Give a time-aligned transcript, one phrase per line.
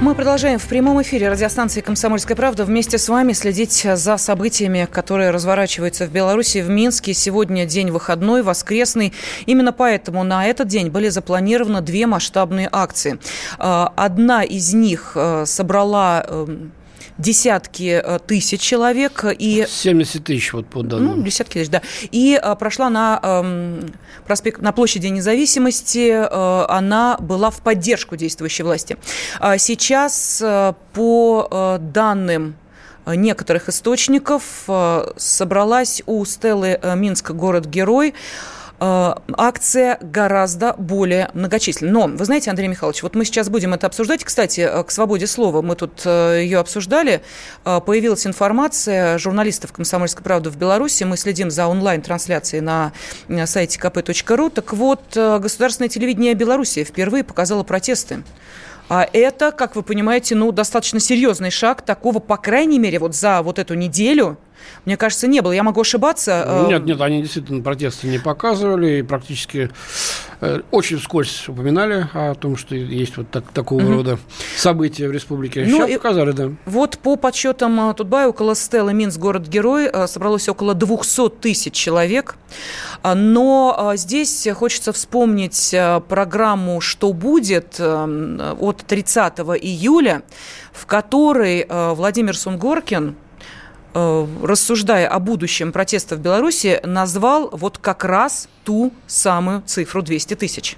[0.00, 5.28] Мы продолжаем в прямом эфире радиостанции «Комсомольская правда» вместе с вами следить за событиями, которые
[5.28, 7.12] разворачиваются в Беларуси, в Минске.
[7.12, 9.12] Сегодня день выходной, воскресный.
[9.44, 13.18] Именно поэтому на этот день были запланированы две масштабные акции.
[13.58, 16.72] А, одна из них э, собрала эм,
[17.20, 19.24] десятки э, тысяч человек.
[19.38, 21.18] И, 70 тысяч вот по данным.
[21.18, 21.82] Ну, десятки тысяч, да.
[22.10, 23.88] И а, прошла на, э,
[24.26, 26.10] проспект, на площади независимости.
[26.10, 28.96] Э, она была в поддержку действующей власти.
[29.38, 32.56] А сейчас э, по э, данным
[33.06, 34.68] некоторых источников
[35.16, 38.14] собралась у Стеллы Минск город-герой Э,
[38.80, 41.92] акция гораздо более многочисленная.
[41.92, 44.24] Но, вы знаете, Андрей Михайлович, вот мы сейчас будем это обсуждать.
[44.24, 47.22] Кстати, э, к свободе слова мы тут э, ее обсуждали.
[47.64, 51.04] Появилась информация журналистов «Комсомольской правды» в Беларуси.
[51.04, 52.92] Мы следим за онлайн-трансляцией на
[53.46, 54.50] сайте kp.ru.
[54.50, 58.22] Так вот, государственное телевидение Беларуси впервые показало протесты
[58.90, 61.82] а это, как вы понимаете, ну, достаточно серьезный шаг.
[61.82, 64.36] Такого, по крайней мере, вот за вот эту неделю
[64.84, 65.52] мне кажется, не было.
[65.52, 66.44] Я могу ошибаться.
[66.46, 69.70] Э, нет, нет, они действительно протесты не показывали и практически
[70.70, 73.92] очень вскользь упоминали о том, что есть вот так, такого угу.
[73.92, 74.18] рода
[74.56, 75.64] события в республике.
[75.66, 76.50] Ну, Сейчас и показали, да.
[76.66, 82.36] Вот по подсчетам э, Тутбай около Стеллы Минск, город-герой, собралось около 200 тысяч человек.
[83.02, 85.74] Но здесь хочется вспомнить
[86.08, 90.22] программу «Что будет» от 30 июля,
[90.72, 93.14] в которой Владимир Сунгоркин Э,
[93.94, 100.76] рассуждая о будущем протеста в Беларуси, назвал вот как раз ту самую цифру 200 тысяч.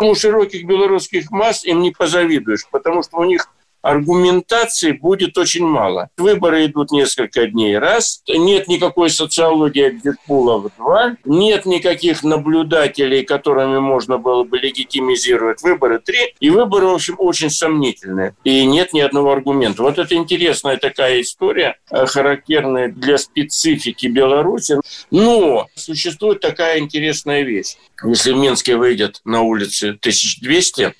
[0.00, 3.48] У широких белорусских масс им не позавидуешь, потому что у них
[3.82, 6.08] аргументации будет очень мало.
[6.16, 7.76] Выборы идут несколько дней.
[7.78, 8.22] Раз.
[8.28, 10.72] Нет никакой социологии экзитпулов.
[10.78, 11.16] Два.
[11.24, 15.98] Нет никаких наблюдателей, которыми можно было бы легитимизировать выборы.
[15.98, 16.34] Три.
[16.40, 18.34] И выборы, в общем, очень сомнительные.
[18.44, 19.82] И нет ни одного аргумента.
[19.82, 24.76] Вот это интересная такая история, э, характерная для специфики Беларуси.
[25.10, 27.76] Но существует такая интересная вещь.
[28.04, 30.94] Если в Минске выйдет на улице 1200,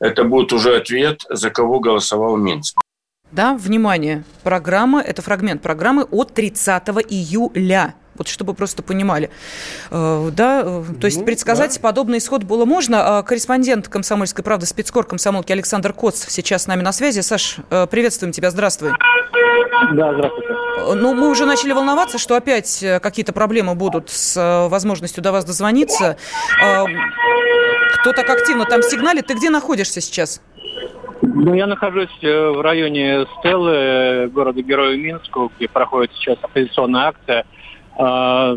[0.00, 2.80] это будет уже ответ, за кого голосовал Минск.
[3.30, 7.94] Да, внимание, программа, это фрагмент программы от 30 июля.
[8.18, 9.30] Вот чтобы просто понимали.
[9.90, 11.80] Э, да, э, то есть ну, предсказать да.
[11.80, 13.18] подобный исход было можно.
[13.18, 17.20] А корреспондент «Комсомольской правды» спецкор комсомолки Александр Коц сейчас с нами на связи.
[17.20, 18.90] Саш, э, приветствуем тебя, здравствуй.
[19.92, 20.48] Да, здравствуйте.
[20.96, 26.16] Ну, мы уже начали волноваться, что опять какие-то проблемы будут с возможностью до вас дозвониться.
[27.94, 29.26] Кто так активно там сигналит?
[29.26, 30.42] Ты где находишься сейчас?
[31.22, 37.44] Ну, я нахожусь в районе Стеллы, города Героя Минску, где проходит сейчас оппозиционная акция–
[38.00, 38.56] а,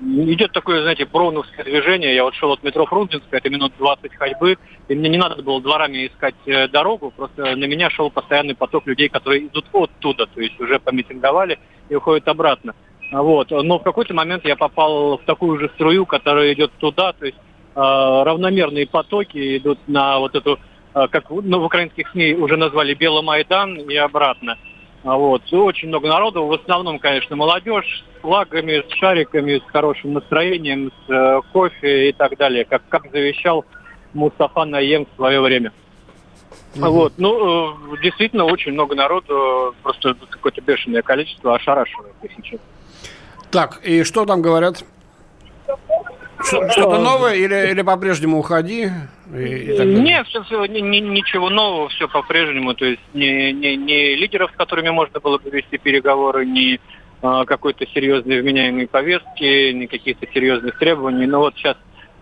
[0.00, 2.14] идет такое, знаете, броуновское движение.
[2.14, 4.56] Я вот шел от метро Фрунзенская, это минут 20 ходьбы,
[4.88, 8.86] и мне не надо было дворами искать э, дорогу, просто на меня шел постоянный поток
[8.86, 11.58] людей, которые идут оттуда, то есть уже помитинговали
[11.90, 12.74] и уходят обратно.
[13.12, 13.50] Вот.
[13.50, 17.36] Но в какой-то момент я попал в такую же струю, которая идет туда, то есть
[17.36, 17.42] э,
[17.80, 20.58] равномерные потоки идут на вот эту,
[20.94, 24.56] э, как ну, в украинских СМИ уже назвали Беломайдан и обратно.
[25.04, 25.42] А вот.
[25.52, 31.10] Очень много народу, в основном, конечно, молодежь с флагами, с шариками, с хорошим настроением, с
[31.10, 33.64] э, кофе и так далее, как, как завещал
[34.14, 35.72] Мустафа Наем в свое время.
[36.74, 36.86] Угу.
[36.86, 37.12] Вот.
[37.18, 42.66] Ну, э, действительно, очень много народу, просто какое-то бешеное количество ошарашивает, если честно.
[43.50, 44.84] Так, и что там говорят?
[46.44, 48.90] Что-то новое или, или по-прежнему уходи?
[49.34, 52.74] И, и Нет, все, все, ни, ничего нового, все по-прежнему.
[52.74, 56.80] То есть не, не, не лидеров, с которыми можно было бы вести переговоры, не
[57.22, 61.26] а, какой-то серьезной вменяемой повестки, ни каких-то серьезных требований.
[61.26, 61.76] Но вот сейчас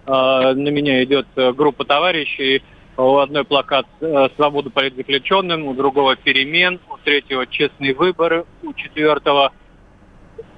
[0.06, 2.62] а, на меня идет группа товарищей.
[2.96, 9.52] У одной плакат а, «Свободу политзаключенным», у другого «Перемен», у третьего «Честные выборы», у четвертого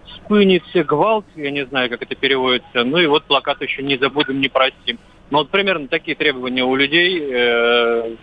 [0.06, 2.84] Спыницы, гвалт, я не знаю, как это переводится.
[2.84, 4.98] Ну и вот плакат еще «Не забудем, не простим».
[5.30, 7.18] Ну вот примерно такие требования у людей.
[7.20, 8.14] Э,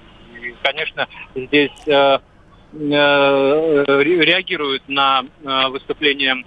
[0.61, 2.19] конечно, здесь э, э,
[2.73, 5.23] реагируют на
[5.69, 6.45] выступление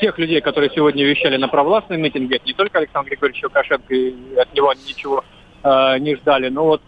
[0.00, 2.40] тех людей, которые сегодня вещали на провластном митинге.
[2.44, 3.94] не только Александр Григорьевич Лукашенко,
[4.40, 5.24] от него ничего
[5.64, 6.48] не ждали.
[6.48, 6.82] Но вот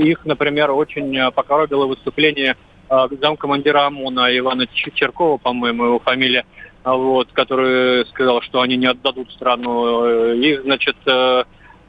[0.00, 2.56] их, например, очень покоробило выступление
[2.90, 6.44] замкомандира ОМОНа Ивана Черкова, по-моему, его фамилия,
[6.84, 10.32] вот, который сказал, что они не отдадут страну.
[10.34, 10.96] Их, значит,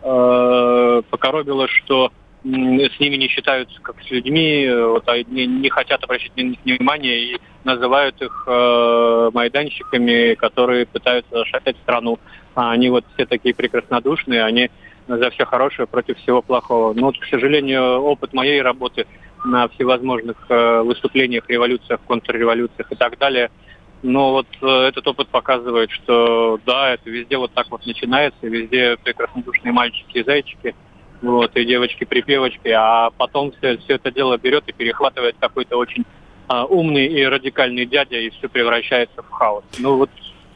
[0.02, 2.12] покоробило, что
[2.44, 6.58] с ними не считаются как с людьми, вот, а не, не хотят обращать на них
[6.66, 12.18] внимание и называют их э, майданщиками, которые пытаются зашатать страну.
[12.56, 14.72] А они вот все такие прекраснодушные, они
[15.08, 16.94] за все хорошее против всего плохого.
[16.94, 19.06] Но, вот, к сожалению, опыт моей работы
[19.46, 23.50] на всевозможных э, выступлениях, революциях, контрреволюциях и так далее,
[24.04, 28.98] но вот э, этот опыт показывает, что да, это везде вот так вот начинается, везде
[29.04, 30.76] прекраснодушные мальчики и зайчики–
[31.22, 36.04] вот, и девочки-припевочки, а потом все, все это дело берет и перехватывает какой-то очень
[36.48, 39.64] а, умный и радикальный дядя, и все превращается в хаос.
[39.78, 40.10] Ну вот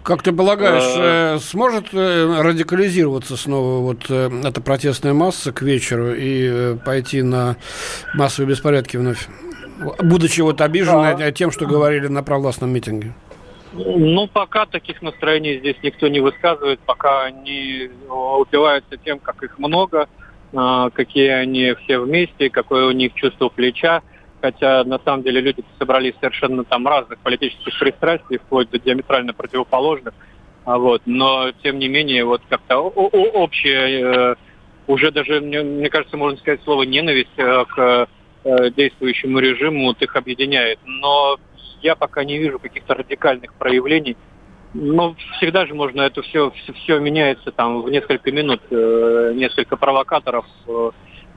[0.05, 6.13] как ты полагаешь, э, сможет э, радикализироваться снова вот э, эта протестная масса к вечеру
[6.15, 7.57] и пойти на
[8.13, 9.27] массовые беспорядки вновь,
[9.99, 11.31] будучи вот обиженной а...
[11.31, 13.13] тем, что говорили на провластном митинге?
[13.73, 20.07] Ну, пока таких настроений здесь никто не высказывает, пока они упиваются тем, как их много,
[20.53, 24.01] какие они все вместе, какое у них чувство плеча.
[24.45, 30.13] Хотя на самом деле люди собрались совершенно там разных политических пристрастий, вплоть до диаметрально противоположных.
[30.65, 34.35] А вот, но тем не менее, вот как-то общее, э,
[34.85, 38.07] уже даже, мне, мне кажется, можно сказать слово ненависть э, к
[38.43, 40.77] э, действующему режиму, вот их объединяет.
[40.85, 41.39] Но
[41.81, 44.15] я пока не вижу каких-то радикальных проявлений
[44.75, 50.45] ну, всегда же можно это все, все, все меняется там в несколько минут, несколько провокаторов,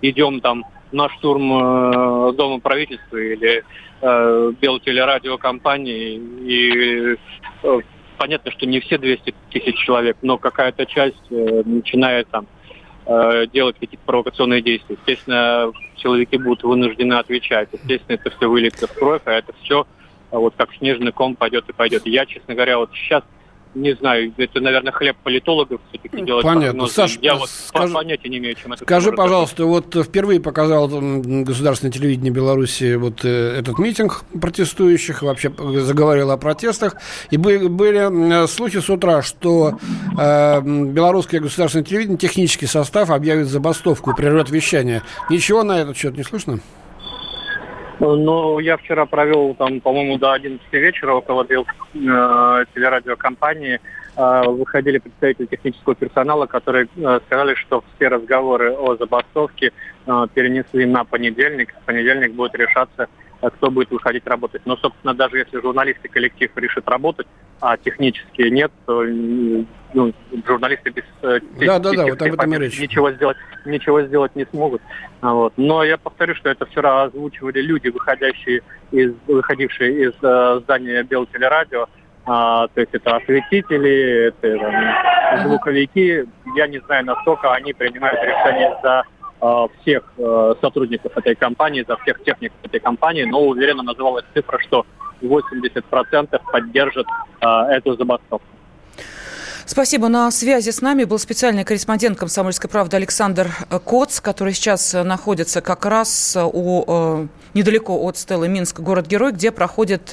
[0.03, 3.65] идем там на штурм э, Дома правительства или
[4.01, 7.17] э, Белтелерадиокомпании, и
[7.63, 7.81] э,
[8.17, 12.47] понятно, что не все 200 тысяч человек, но какая-то часть э, начинает там
[13.07, 14.97] э, делать какие-то провокационные действия.
[14.99, 17.69] Естественно, силовики будут вынуждены отвечать.
[17.73, 19.87] Естественно, это все выльется в кровь, а это все
[20.31, 22.07] а вот как снежный ком пойдет и пойдет.
[22.07, 23.23] Я, честно говоря, вот сейчас
[23.79, 26.69] не знаю, это, наверное, хлеб политологов все-таки делать Понятно.
[26.69, 26.95] Прогнозы.
[26.95, 31.93] Саш, Я вот скажи, понятия не имею, чем это Скажи, пожалуйста, вот впервые показал государственное
[31.93, 36.97] телевидение Беларуси вот э, этот митинг протестующих, вообще заговорил о протестах,
[37.31, 39.79] и были, были слухи с утра, что
[40.19, 45.03] э, белорусское государственное телевидение, технический состав объявит забастовку, прервет вещание.
[45.31, 46.61] Ничего на этот счет не слышно?
[48.01, 53.81] Ну, я вчера провел там, по-моему, до 11 вечера около э, телерадиокомпании.
[54.17, 59.73] Э, выходили представители технического персонала, которые э, сказали, что все разговоры о забастовке
[60.07, 61.75] э, перенесли на понедельник.
[61.75, 63.09] В понедельник будет решаться
[63.41, 64.63] Э, кто будет выходить работать.
[64.65, 67.27] Но, собственно, даже если журналисты коллектив решит работать,
[67.61, 69.05] а технически нет, то
[69.95, 70.13] ну,
[70.47, 72.81] журналисты без э, да, да, да, вот об этом и речь.
[72.81, 74.83] ничего сделать, ничего сделать не смогут.
[75.21, 75.53] А вот.
[75.57, 81.87] Но я повторю, что это вчера озвучивали люди, выходящие из, выходившие из э, здания Белтелерадио,
[82.27, 86.25] а, то есть это осветители, это там, звуковики.
[86.57, 89.05] Я не знаю, насколько они принимают решение за
[89.41, 94.59] Э, всех э, сотрудников этой компании, за всех техников этой компании, но уверенно называлась цифра,
[94.59, 94.85] что
[95.23, 97.07] 80% поддержат
[97.41, 98.49] э, эту забастовку.
[99.71, 100.09] Спасибо.
[100.09, 103.55] На связи с нами был специальный корреспондент «Комсомольской правды» Александр
[103.85, 110.13] Коц, который сейчас находится как раз у, недалеко от Стеллы Минск, город-герой, где проходит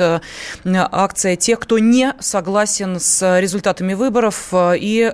[0.66, 5.12] акция тех, кто не согласен с результатами выборов и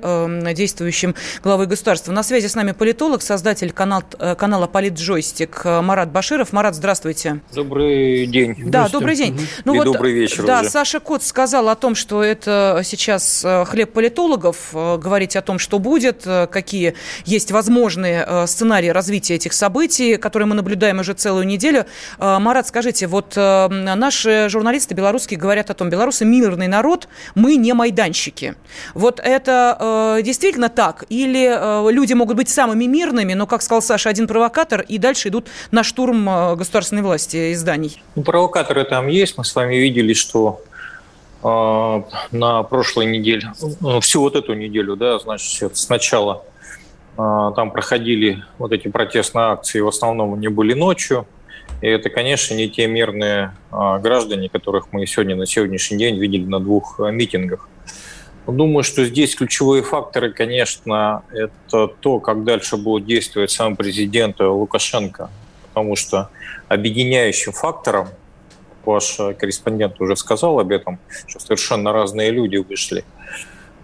[0.53, 2.11] действующим главой государства.
[2.11, 4.03] На связи с нами политолог, создатель канал,
[4.37, 6.53] канала «Политджойстик» Марат Баширов.
[6.53, 7.41] Марат, здравствуйте.
[7.53, 8.55] Добрый день.
[8.65, 9.39] Да, добрый день.
[9.65, 10.69] Ну, и вот, добрый вечер Да, уже.
[10.69, 15.79] Саша Коц сказал о том, что это сейчас хлеб политологов э, говорить о том, что
[15.79, 21.45] будет, э, какие есть возможные э, сценарии развития этих событий, которые мы наблюдаем уже целую
[21.45, 21.85] неделю.
[22.21, 28.55] Марат, скажите, вот наши журналисты белорусские говорят о том, белорусы мирный народ, мы не майданщики.
[28.93, 31.05] Вот это действительно так?
[31.09, 35.47] Или люди могут быть самыми мирными, но, как сказал Саша, один провокатор, и дальше идут
[35.71, 38.01] на штурм государственной власти и зданий?
[38.15, 39.37] Ну, провокаторы там есть.
[39.37, 40.61] Мы с вами видели, что
[41.43, 46.43] а, на прошлой неделе, ну, всю вот эту неделю, да, значит, сначала
[47.17, 51.25] а, там проходили вот эти протестные акции, в основном они были ночью,
[51.81, 56.45] и это, конечно, не те мирные а, граждане, которых мы сегодня на сегодняшний день видели
[56.45, 57.67] на двух митингах.
[58.47, 65.29] Думаю, что здесь ключевые факторы, конечно, это то, как дальше будет действовать сам президент Лукашенко,
[65.69, 66.29] потому что
[66.67, 68.09] объединяющим фактором
[68.85, 73.05] ваш корреспондент уже сказал об этом, что совершенно разные люди вышли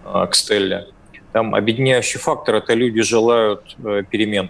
[0.04, 0.88] а, к Стелле.
[1.34, 4.50] Там объединяющий фактор– это люди желают э, перемен.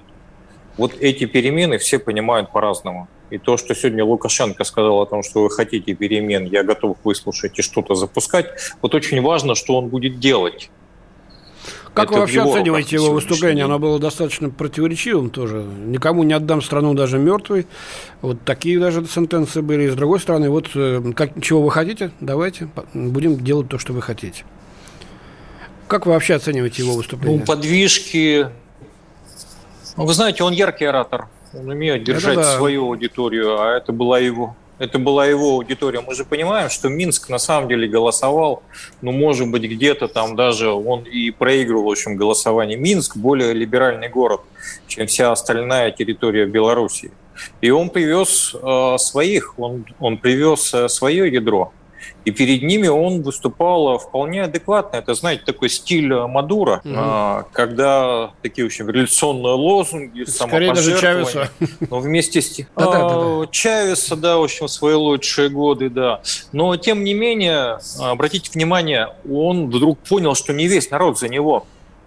[0.77, 3.07] Вот эти перемены все понимают по-разному.
[3.29, 7.59] И то, что сегодня Лукашенко сказал о том, что вы хотите перемен, я готов выслушать
[7.59, 8.47] и что-то запускать,
[8.81, 10.69] вот очень важно, что он будет делать.
[11.93, 13.65] Как Это вы вообще его оцениваете его выступление?
[13.65, 15.63] Оно было достаточно противоречивым тоже.
[15.63, 17.65] Никому не отдам страну даже мертвой.
[18.21, 19.85] Вот такие даже сентенции были.
[19.85, 23.93] И с другой стороны, вот э, как, чего вы хотите, давайте будем делать то, что
[23.93, 24.43] вы хотите.
[25.87, 27.39] Как вы вообще оцениваете его выступление?
[27.39, 28.47] Ну, подвижки.
[29.97, 31.27] Ну, вы знаете, он яркий оратор.
[31.53, 32.55] Он умеет держать да.
[32.55, 36.01] свою аудиторию, а это была его это была его аудитория.
[36.01, 38.61] Мы же понимаем, что Минск на самом деле голосовал,
[39.01, 42.77] ну, может быть, где-то там даже он и проигрывал, в общем, голосование.
[42.77, 44.41] Минск более либеральный город,
[44.87, 47.11] чем вся остальная территория Белоруссии.
[47.61, 51.71] И он привез э, своих, он, он привез э, свое ядро.
[52.25, 54.97] И перед ними он выступал вполне адекватно.
[54.97, 57.47] Это, знаете, такой стиль Мадура, угу.
[57.53, 61.49] когда такие очень революционные лозунги, Скорее даже Чавеса.
[61.89, 62.59] Но вместе с...
[62.75, 63.45] Да.
[63.51, 66.21] Чавеса, да, в общем, свои лучшие годы, да.
[66.51, 71.65] Но, тем не менее, обратите внимание, он вдруг понял, что не весь народ за него.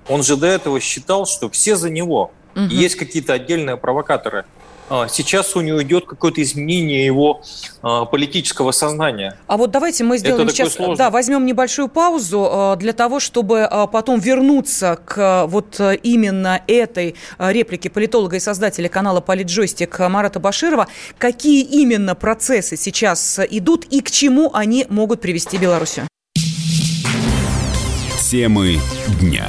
[0.08, 2.32] Он же до этого считал, что все за него.
[2.56, 2.64] Угу.
[2.64, 4.44] Есть какие-то отдельные провокаторы.
[4.90, 7.42] А, сейчас у него идет какое-то изменение его
[7.80, 9.38] а, политического сознания.
[9.46, 13.68] А вот давайте мы сделаем Это сейчас, да, возьмем небольшую паузу а, для того, чтобы
[13.92, 20.88] потом вернуться к вот именно этой реплике политолога и создателя канала «Политджойстик» Марата Баширова.
[21.18, 26.08] Какие именно процессы сейчас идут и к чему они могут привести Белоруссию?
[28.20, 28.80] Темы
[29.20, 29.48] дня.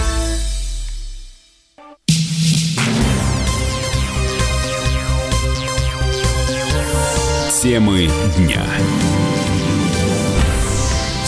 [7.61, 8.65] Темы дня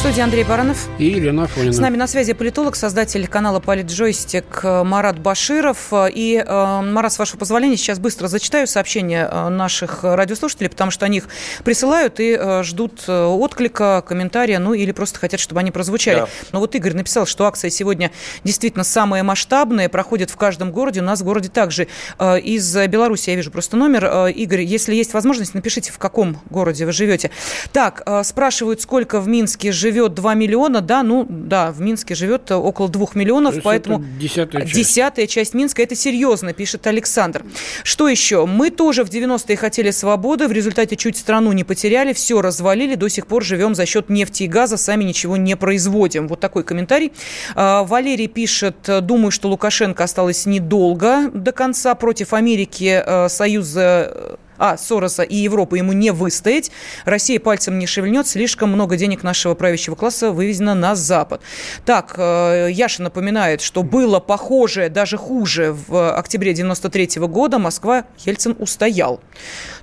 [0.04, 0.90] студии Андрей Баранов.
[1.00, 1.72] И Елена Афонина.
[1.72, 5.94] С нами на связи политолог, создатель канала «Политджойстик» Марат Баширов.
[6.14, 11.06] И, э, Марат, с вашего позволения, сейчас быстро зачитаю сообщения э, наших радиослушателей, потому что
[11.06, 11.30] они их
[11.64, 16.18] присылают и э, ждут отклика, комментария, ну или просто хотят, чтобы они прозвучали.
[16.18, 16.28] Да.
[16.52, 18.12] Но вот Игорь написал, что акция сегодня
[18.44, 21.00] действительно самая масштабная, проходит в каждом городе.
[21.00, 21.88] У нас в городе также.
[22.20, 24.28] Из Беларуси я вижу просто номер.
[24.28, 27.32] Игорь, если есть возможность, напишите, в каком городе вы живете.
[27.72, 32.52] Так, спрашивают, сколько в Минске живет живет 2 миллиона, да, ну, да, в Минске живет
[32.52, 34.74] около 2 миллионов, поэтому десятая часть.
[34.74, 37.46] десятая часть Минска, это серьезно, пишет Александр.
[37.84, 38.46] Что еще?
[38.46, 43.08] Мы тоже в 90-е хотели свободы, в результате чуть страну не потеряли, все развалили, до
[43.08, 46.28] сих пор живем за счет нефти и газа, сами ничего не производим.
[46.28, 47.12] Вот такой комментарий.
[47.56, 54.78] А, Валерий пишет, думаю, что Лукашенко осталось недолго до конца против Америки, э, Союза а,
[54.78, 56.72] Сороса и Европы ему не выстоять.
[57.04, 61.42] Россия пальцем не шевельнет, слишком много денег нашего правящего класса вывезено на Запад.
[61.86, 67.60] Так, э, Яша напоминает, что было похожее, даже хуже в октябре 93 -го года.
[67.60, 69.20] Москва, Ельцин устоял.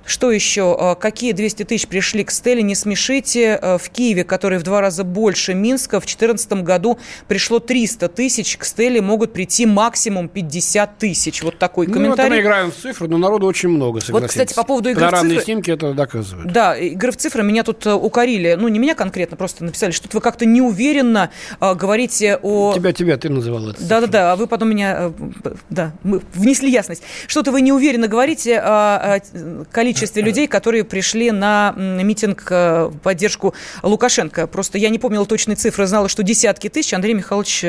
[0.05, 0.75] Что еще?
[0.79, 2.63] Э, какие 200 тысяч пришли к Стелле?
[2.63, 3.59] Не смешите.
[3.61, 8.57] Э, в Киеве, который в два раза больше Минска, в 2014 году пришло 300 тысяч.
[8.57, 11.43] К Стелле могут прийти максимум 50 тысяч.
[11.43, 12.29] Вот такой ну, комментарий.
[12.29, 15.37] Ну, мы играем в цифры, но народу очень много, Вот, кстати, по поводу игры Панорамные
[15.37, 15.45] в цифры...
[15.45, 16.51] снимки это доказывают.
[16.51, 18.55] Да, игры в цифры меня тут э, укорили.
[18.59, 21.29] Ну, не меня конкретно, просто написали, что вы как-то неуверенно
[21.59, 22.73] э, говорите о...
[22.73, 23.83] Тебя, тебя, ты называл это.
[23.83, 25.13] Да-да-да, а вы потом меня...
[25.43, 27.03] Э, да, мы внесли ясность.
[27.27, 29.19] Что-то вы неуверенно говорите о, о
[29.71, 34.47] количестве людей, которые пришли на митинг в поддержку Лукашенко.
[34.47, 36.93] Просто я не помнила точные цифры, знала, что десятки тысяч.
[36.93, 37.65] Андрей Михайлович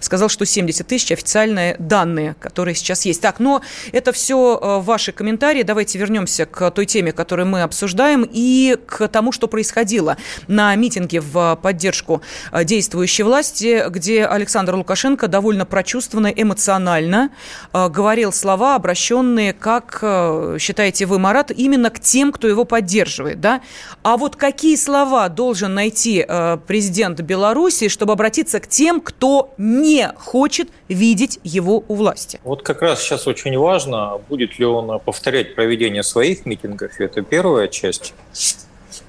[0.00, 3.20] сказал, что 70 тысяч официальные данные, которые сейчас есть.
[3.20, 5.62] Так, но это все ваши комментарии.
[5.62, 10.16] Давайте вернемся к той теме, которую мы обсуждаем, и к тому, что происходило
[10.48, 17.30] на митинге в поддержку э, действующей власти, где Александр Лукашенко довольно прочувствованно, эмоционально
[17.72, 23.40] э, говорил слова, обращенные, как э, считаете вы, Марат, именно к тем, кто его поддерживает.
[23.40, 23.60] Да?
[24.02, 26.26] А вот какие слова должен найти
[26.66, 32.40] президент Беларуси, чтобы обратиться к тем, кто не хочет видеть его у власти?
[32.44, 37.00] Вот как раз сейчас очень важно, будет ли он повторять проведение своих митингов.
[37.00, 38.14] Это первая часть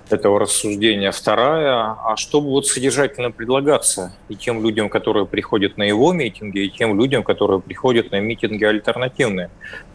[0.10, 1.12] этого рассуждения.
[1.12, 6.70] Вторая, а что будет содержательно предлагаться и тем людям, которые приходят на его митинги, и
[6.70, 9.50] тем людям, которые приходят на митинги альтернативные.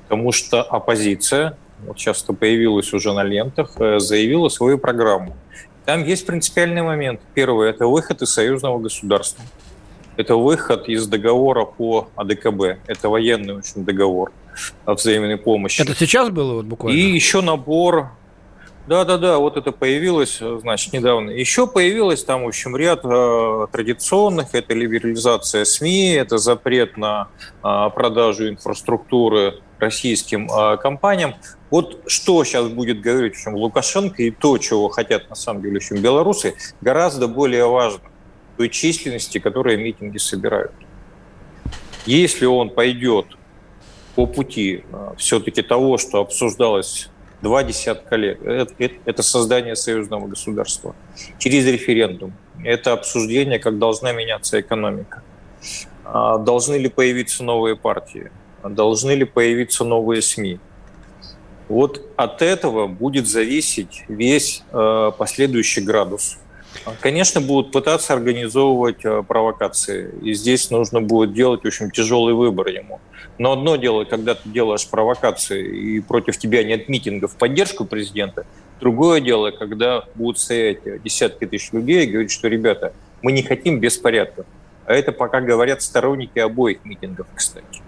[0.08, 5.36] Потому что оппозиция вот сейчас это появилось уже на лентах, э, заявила свою программу.
[5.84, 7.20] Там есть принципиальный момент.
[7.34, 9.44] Первый– это выход из союзного государства.
[10.16, 12.80] Это выход из договора по АДКБ.
[12.86, 14.32] Это военный очень договор
[14.84, 15.80] о взаимной помощи.
[15.80, 16.96] Это сейчас было вот буквально?
[16.96, 18.10] И еще набор
[18.88, 21.28] да-да-да, вот это появилось, значит, недавно.
[21.28, 24.54] Еще появилось там, в общем, ряд э, традиционных.
[24.54, 27.28] Это либерализация СМИ, это запрет на
[27.62, 31.34] э, продажу инфраструктуры российским э, компаниям.
[31.70, 35.74] Вот что сейчас будет говорить в общем, Лукашенко и то, чего хотят на самом деле
[35.74, 38.00] в общем, белорусы, гораздо более важно
[38.56, 40.72] той численности, которые митинги собирают.
[42.06, 43.26] Если он пойдет
[44.18, 47.08] по пути э, все-таки того, что обсуждалось
[47.40, 48.42] два десятка лет.
[48.42, 50.96] Это, это, это создание союзного государства
[51.38, 52.32] через референдум.
[52.64, 55.22] Это обсуждение, как должна меняться экономика.
[56.04, 58.32] А должны ли появиться новые партии?
[58.64, 60.58] Должны ли появиться новые СМИ?
[61.68, 66.38] Вот от этого будет зависеть весь э, последующий градус.
[67.00, 70.10] Конечно, будут пытаться организовывать э, провокации.
[70.22, 73.00] И здесь нужно будет делать очень тяжелый выбор ему.
[73.36, 78.46] Но одно дело, когда ты делаешь провокации, и против тебя нет митинга в поддержку президента.
[78.80, 83.80] Другое дело, когда будут стоять десятки тысяч людей и говорить, что, ребята, мы не хотим
[83.80, 84.46] беспорядков.
[84.86, 87.82] А это пока говорят сторонники обоих митингов, кстати.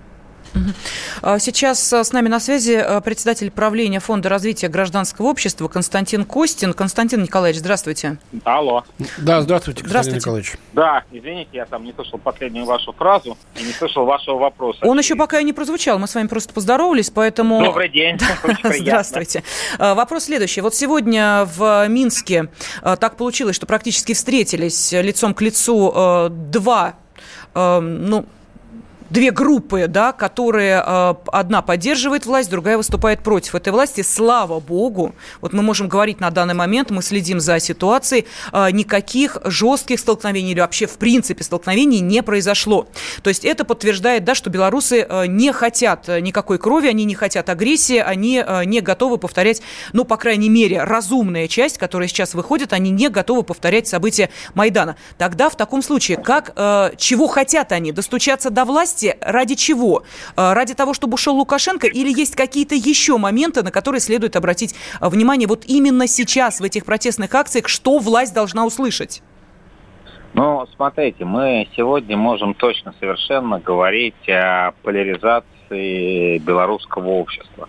[1.22, 6.24] А сейчас а, с нами на связи а, председатель правления Фонда развития гражданского общества Константин
[6.24, 6.72] Костин.
[6.72, 8.18] Константин Николаевич, здравствуйте.
[8.44, 8.84] Алло.
[9.18, 10.18] Да, здравствуйте, Константин здравствуйте.
[10.18, 10.52] Николаевич.
[10.72, 14.78] Да, извините, я там не слышал последнюю вашу фразу и не слышал вашего вопроса.
[14.82, 17.62] Он еще пока и не прозвучал, мы с вами просто поздоровались, поэтому...
[17.62, 18.18] Добрый день.
[18.80, 19.42] Здравствуйте.
[19.78, 20.60] Вопрос следующий.
[20.60, 22.48] Вот сегодня в Минске
[22.82, 26.94] так получилось, что практически встретились лицом к лицу два
[27.54, 28.26] ну,
[29.10, 34.02] две группы, да, которые э, одна поддерживает власть, другая выступает против этой власти.
[34.02, 39.38] Слава богу, вот мы можем говорить на данный момент, мы следим за ситуацией, э, никаких
[39.44, 42.86] жестких столкновений или вообще в принципе столкновений не произошло.
[43.22, 47.48] То есть это подтверждает, да, что белорусы э, не хотят никакой крови, они не хотят
[47.50, 49.60] агрессии, они не готовы повторять,
[49.92, 54.96] ну, по крайней мере, разумная часть, которая сейчас выходит, они не готовы повторять события Майдана.
[55.18, 56.54] Тогда в таком случае, как,
[56.96, 57.92] чего хотят они?
[57.92, 58.99] Достучаться до власти?
[59.00, 60.02] Власти ради чего?
[60.36, 64.74] Э, ради того, чтобы ушел Лукашенко или есть какие-то еще моменты, на которые следует обратить
[65.00, 69.22] э, внимание вот именно сейчас в этих протестных акциях, что власть должна услышать?
[70.34, 77.68] Ну, смотрите, мы сегодня можем точно совершенно говорить о поляризации белорусского общества.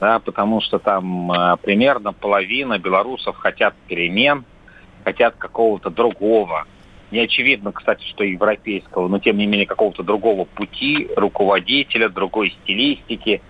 [0.00, 4.44] Да, потому что там э, примерно половина белорусов хотят перемен,
[5.04, 6.66] хотят какого-то другого,
[7.12, 13.42] не очевидно, кстати, что европейского, но тем не менее какого-то другого пути, руководителя, другой стилистики.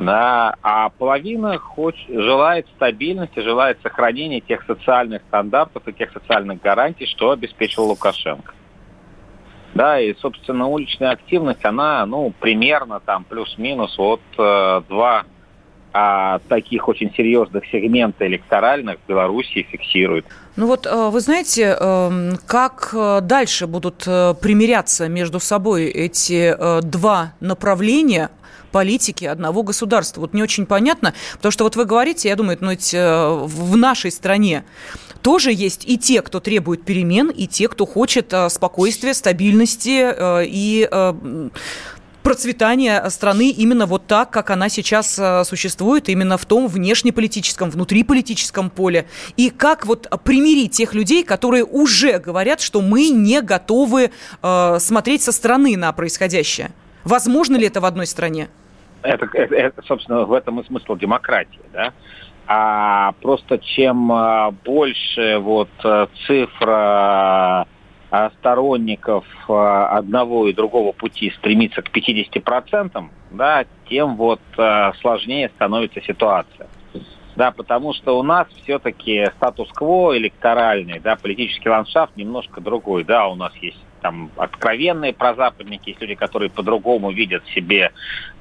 [0.00, 7.06] Да, а половина хочет, желает стабильности, желает сохранения тех социальных стандартов и тех социальных гарантий,
[7.06, 8.54] что обеспечил Лукашенко.
[9.74, 15.24] Да, и, собственно, уличная активность, она, ну, примерно там плюс-минус от э, 2
[15.92, 20.24] а таких очень серьезных сегмента электоральных в Беларуси фиксирует.
[20.60, 26.54] Ну вот, э, вы знаете, эм, как э, дальше будут э, примиряться между собой эти
[26.82, 28.30] два направления
[28.70, 30.20] политики одного государства.
[30.20, 34.12] Вот не очень понятно, потому что вот вы говорите, я думаю, ну ведь в нашей
[34.12, 34.64] стране
[35.22, 40.14] тоже есть и те, кто требует перемен, и те, кто хочет спокойствия, стабильности
[40.46, 40.88] и
[42.30, 48.70] процветания страны именно вот так, как она сейчас э, существует, именно в том внешнеполитическом, внутриполитическом
[48.70, 49.06] поле.
[49.36, 54.12] И как вот примирить тех людей, которые уже говорят, что мы не готовы
[54.42, 56.70] э, смотреть со стороны на происходящее.
[57.02, 58.46] Возможно ли это в одной стране?
[59.02, 61.92] Это, это, это собственно, в этом и смысл демократии, да?
[62.46, 67.66] А просто чем э, больше вот э, цифра а
[68.38, 76.00] сторонников а, одного и другого пути стремится к 50%, да, тем вот а, сложнее становится
[76.02, 76.68] ситуация.
[77.36, 83.04] Да, потому что у нас все-таки статус-кво электоральный, да, политический ландшафт немножко другой.
[83.04, 87.92] Да, у нас есть там откровенные прозападники, есть люди, которые по-другому видят себе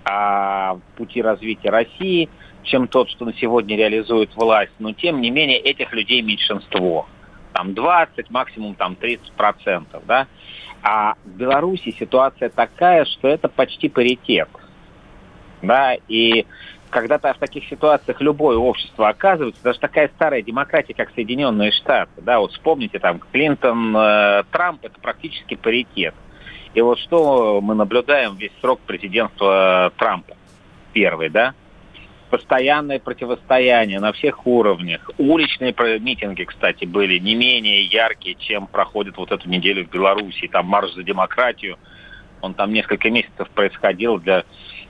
[0.03, 2.29] а, пути развития России,
[2.63, 4.73] чем тот, что на сегодня реализует власть.
[4.79, 7.07] Но тем не менее этих людей меньшинство
[7.53, 10.27] там 20, максимум там 30 процентов, да.
[10.81, 14.49] А в Беларуси ситуация такая, что это почти паритет,
[15.61, 16.45] да, и
[16.89, 22.39] когда-то в таких ситуациях любое общество оказывается, даже такая старая демократия, как Соединенные Штаты, да,
[22.39, 26.15] вот вспомните там Клинтон, э, Трамп, это практически паритет.
[26.73, 30.35] И вот что мы наблюдаем весь срок президентства Трампа,
[30.93, 31.53] первый, да,
[32.29, 35.09] постоянное противостояние на всех уровнях.
[35.17, 40.47] Уличные митинги, кстати, были не менее яркие, чем проходит вот эту неделю в Беларуси.
[40.47, 41.77] Там марш за демократию,
[42.41, 44.19] он там несколько месяцев происходил.
[44.19, 44.43] Для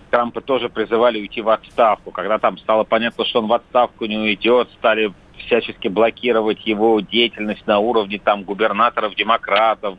[0.10, 2.12] Трампа тоже призывали уйти в отставку.
[2.12, 7.66] Когда там стало понятно, что он в отставку не уйдет, стали всячески блокировать его деятельность
[7.66, 9.98] на уровне там губернаторов, демократов,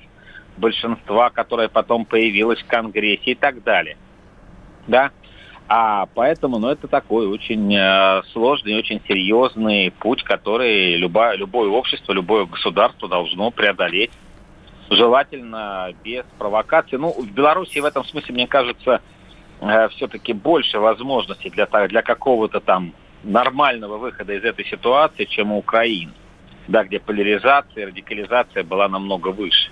[0.57, 3.97] большинства, которое потом появилось в Конгрессе и так далее.
[4.87, 5.11] Да?
[5.73, 12.13] А поэтому, ну, это такой очень э, сложный, очень серьезный путь, который любое, любое общество,
[12.13, 14.11] любое государство должно преодолеть.
[14.91, 16.97] Желательно без провокации.
[16.97, 19.01] Ну, в Беларуси в этом смысле, мне кажется,
[19.61, 25.59] э, все-таки больше возможностей для, для какого-то там нормального выхода из этой ситуации, чем у
[25.59, 26.11] Украины.
[26.67, 29.71] Да, где поляризация, радикализация была намного выше.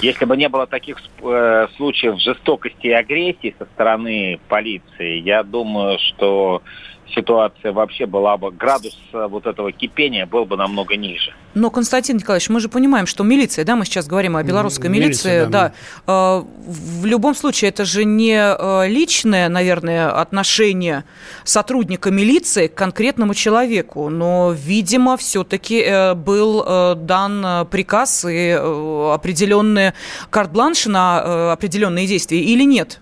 [0.00, 5.98] Если бы не было таких э, случаев жестокости и агрессии со стороны полиции, я думаю,
[5.98, 6.62] что
[7.12, 11.34] ситуация вообще была бы, градус э, вот этого кипения был бы намного ниже.
[11.54, 15.28] Но, Константин Николаевич, мы же понимаем, что милиция, да, мы сейчас говорим о белорусской милиции,
[15.28, 15.72] милиция, да,
[16.06, 21.04] да, э, в любом случае это же не э, личное, наверное, отношение
[21.44, 29.94] сотрудника милиции к конкретному человеку, но, видимо, все-таки был дан приказ и определенные
[30.30, 33.00] карт-бланш на определенные действия или нет?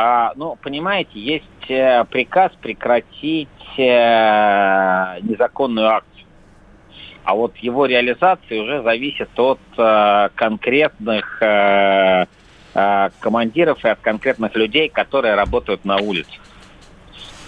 [0.00, 6.24] А, ну, понимаете, есть э, приказ прекратить э, незаконную акцию.
[7.24, 12.26] А вот его реализация уже зависит от э, конкретных э,
[12.74, 16.38] э, командиров и от конкретных людей, которые работают на улице.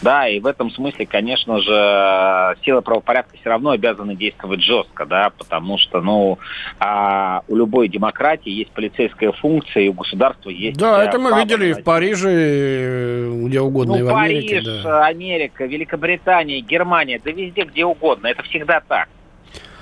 [0.02, 5.30] Да, и в этом смысле, конечно же, силы правопорядка все равно обязаны действовать жестко, да,
[5.36, 6.38] потому что, ну,
[6.78, 10.78] а у любой демократии есть полицейская функция, и у государства есть...
[10.78, 14.56] Да, это мы видели и в Париже, где угодно, ну, и в Америке.
[14.56, 15.06] Париж, да.
[15.06, 19.08] Америка, Великобритания, Германия, да везде, где угодно, это всегда так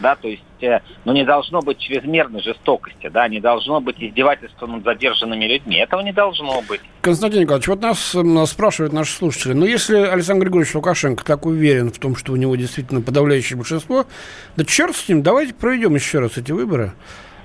[0.01, 4.67] да, то есть, э, ну, не должно быть чрезмерной жестокости, да, не должно быть издевательства
[4.67, 6.81] над задержанными людьми, этого не должно быть.
[7.01, 11.91] Константин Николаевич, вот нас, нас спрашивают наши слушатели, но если Александр Григорьевич Лукашенко так уверен
[11.91, 14.07] в том, что у него действительно подавляющее большинство,
[14.57, 16.93] да черт с ним, давайте проведем еще раз эти выборы,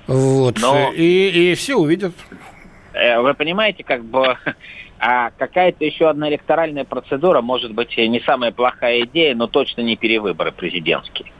[0.06, 0.92] вот, но...
[0.94, 2.14] и, и все увидят.
[2.92, 4.36] Э, вы понимаете, как бы
[4.98, 9.96] а какая-то еще одна электоральная процедура может быть не самая плохая идея, но точно не
[9.96, 11.30] перевыборы президентские.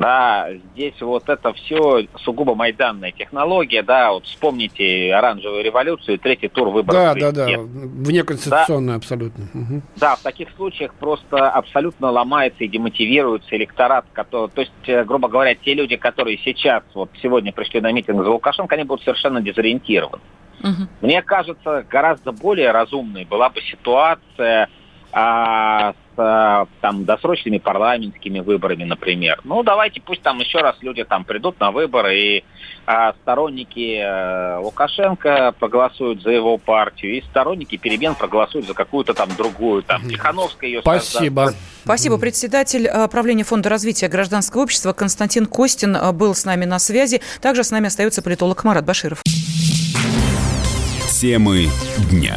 [0.00, 6.70] Да, здесь вот это все сугубо майданная технология, да, вот вспомните оранжевую революцию, третий тур
[6.70, 7.18] выборов.
[7.18, 9.44] Да, да, да, внеконституционная да, абсолютно.
[9.52, 9.82] Угу.
[9.96, 15.28] Да, в таких случаях просто абсолютно ломается и демотивируется электорат, который, то есть, э, грубо
[15.28, 19.42] говоря, те люди, которые сейчас, вот сегодня пришли на митинг за Лукашенко, они будут совершенно
[19.42, 20.22] дезориентированы.
[20.62, 20.88] Угу.
[21.02, 24.70] Мне кажется, гораздо более разумной была бы ситуация
[25.12, 29.40] а, с там, досрочными парламентскими выборами, например.
[29.44, 32.44] Ну, давайте пусть там еще раз люди там придут на выборы, и
[32.86, 39.28] а, сторонники а, Лукашенко проголосуют за его партию, и сторонники перемен проголосуют за какую-то там
[39.36, 41.46] другую, там, Тихановская ее Спасибо.
[41.46, 41.58] Создаст.
[41.84, 42.18] Спасибо.
[42.18, 47.22] Председатель э, правления Фонда развития гражданского общества Константин Костин э, был с нами на связи.
[47.40, 49.22] Также с нами остается политолог Марат Баширов.
[51.08, 51.68] Темы
[52.10, 52.36] дня.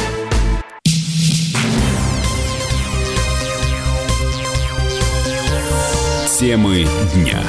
[6.41, 7.43] Темы дня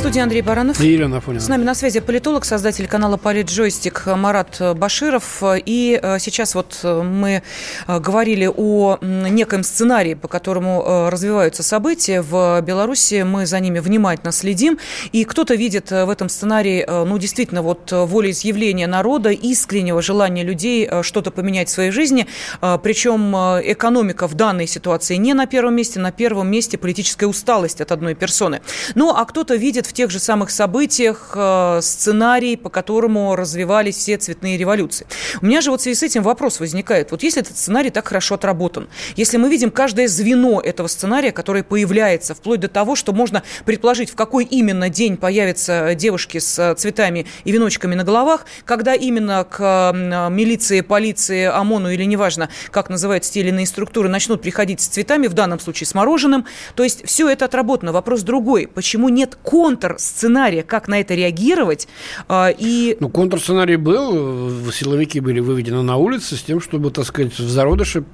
[0.00, 0.80] студии Андрей Баранов.
[0.80, 1.42] И Елена Афонина.
[1.42, 5.42] С нами на связи политолог, создатель канала Политджойстик Марат Баширов.
[5.44, 7.42] И э, сейчас вот э, мы
[7.86, 13.24] э, говорили о неком сценарии, по которому развиваются события в Беларуси.
[13.24, 14.78] Мы за ними внимательно следим.
[15.12, 21.30] И кто-то видит в этом сценарии, ну, действительно, вот волеизъявление народа, искреннего желания людей что-то
[21.30, 22.26] поменять в своей жизни.
[22.60, 27.92] Причем экономика в данной ситуации не на первом месте, на первом месте политическая усталость от
[27.92, 28.62] одной персоны.
[28.94, 34.16] Ну, а кто-то видит в тех же самых событиях э, сценарий, по которому развивались все
[34.18, 35.04] цветные революции.
[35.42, 37.10] У меня же вот в связи с этим вопрос возникает.
[37.10, 41.64] Вот если этот сценарий так хорошо отработан, если мы видим каждое звено этого сценария, которое
[41.64, 47.26] появляется, вплоть до того, что можно предположить, в какой именно день появятся девушки с цветами
[47.42, 49.92] и веночками на головах, когда именно к
[50.30, 55.26] милиции, полиции, ОМОНу или неважно, как называются те или иные структуры, начнут приходить с цветами,
[55.26, 56.46] в данном случае с мороженым.
[56.76, 57.92] То есть все это отработано.
[57.92, 58.68] Вопрос другой.
[58.68, 59.36] Почему нет
[59.80, 61.88] контр-сценария, как на это реагировать?
[62.28, 62.96] А, и...
[63.00, 64.70] Ну, контр-сценарий был.
[64.72, 68.04] Силовики были выведены на улицы с тем, чтобы, так сказать, в зародыше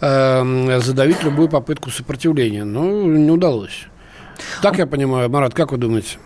[0.00, 2.64] э, задавить любую попытку сопротивления.
[2.64, 3.86] Но не удалось.
[4.62, 5.28] Так я понимаю.
[5.28, 6.18] Марат, как вы думаете?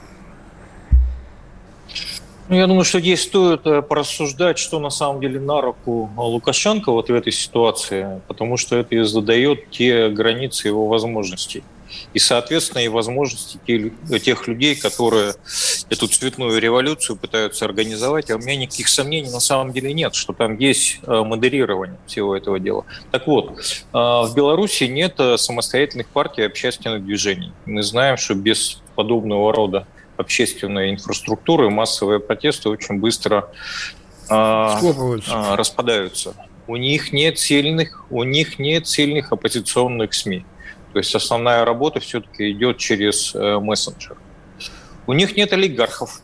[2.47, 6.93] Ну, я думаю, что здесь стоит э, порассуждать, что на самом деле на руку Лукашенко
[6.93, 11.63] вот в этой ситуации, потому что это и задает те границы его возможностей.
[12.13, 13.59] И, соответственно, и возможности
[14.23, 15.35] тех людей, которые
[15.89, 18.31] эту цветную революцию пытаются организовать.
[18.31, 22.37] А у меня никаких сомнений на самом деле нет, что там есть э, модерирование всего
[22.37, 22.85] этого дела.
[23.11, 27.53] Так вот, э, в Беларуси нет самостоятельных партий и общественных движений.
[27.65, 33.51] Мы знаем, что без подобного рода общественной инфраструктуры массовые протесты очень быстро
[34.29, 36.35] а, распадаются.
[36.67, 40.47] У них нет сильных, у них нет сильных оппозиционных СМИ.
[40.93, 44.17] То есть основная работа все-таки идет через э, мессенджер.
[45.07, 46.23] У них нет олигархов,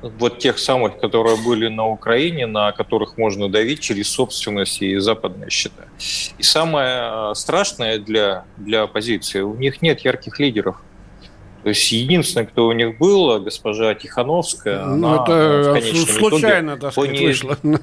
[0.00, 5.50] вот тех самых, которые были на Украине, на которых можно давить через собственность и западные
[5.50, 5.84] счета.
[6.38, 10.82] И самое э, страшное для, для оппозиции, у них нет ярких лидеров–
[11.62, 16.92] то есть единственное, кто у них был, госпожа Тихановская, ну, она это случайно, итоге, так
[16.92, 17.26] сказать, не...
[17.26, 17.80] вышла на,